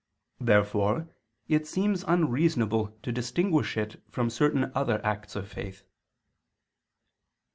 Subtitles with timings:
[0.39, 1.09] Therefore
[1.47, 5.83] it seems unreasonable to distinguish it from certain other acts of faith.